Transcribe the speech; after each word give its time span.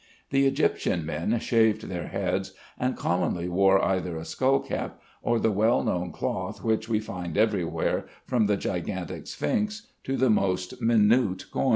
The 0.31 0.47
Egyptian 0.47 1.05
men 1.05 1.37
shaved 1.39 1.83
their 1.83 2.07
heads, 2.07 2.55
and 2.79 2.97
commonly 2.97 3.47
wore 3.47 3.79
either 3.85 4.17
a 4.17 4.25
skull 4.25 4.59
cap 4.59 4.99
or 5.21 5.39
the 5.39 5.51
well 5.51 5.83
known 5.83 6.11
cloth 6.11 6.63
which 6.63 6.89
we 6.89 6.99
find 6.99 7.37
everywhere 7.37 8.07
from 8.25 8.47
the 8.47 8.57
gigantic 8.57 9.27
sphinx 9.27 9.85
to 10.05 10.17
the 10.17 10.31
most 10.31 10.81
minute 10.81 11.51
coin. 11.51 11.69